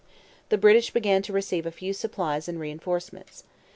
The 0.49 0.57
British 0.57 0.89
began 0.89 1.21
to 1.21 1.31
receive 1.31 1.67
a 1.67 1.71
few 1.71 1.93
supplies 1.93 2.47
and 2.47 2.59
reinforcements. 2.59 3.43